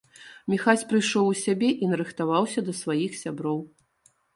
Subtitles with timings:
[0.53, 3.67] Міхась прыйшоў у сябе і нарыхтаваўся да сваіх сяброў.